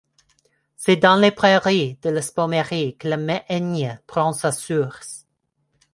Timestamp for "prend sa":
4.07-4.51